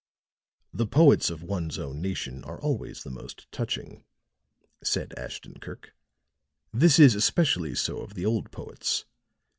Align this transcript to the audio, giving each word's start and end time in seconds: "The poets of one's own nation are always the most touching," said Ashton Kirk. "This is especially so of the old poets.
"The 0.73 0.87
poets 0.87 1.29
of 1.29 1.43
one's 1.43 1.77
own 1.77 2.01
nation 2.01 2.43
are 2.43 2.59
always 2.59 3.03
the 3.03 3.11
most 3.11 3.45
touching," 3.51 4.03
said 4.83 5.13
Ashton 5.15 5.59
Kirk. 5.61 5.93
"This 6.73 6.97
is 6.97 7.13
especially 7.13 7.75
so 7.75 7.97
of 7.99 8.15
the 8.15 8.25
old 8.25 8.49
poets. 8.49 9.05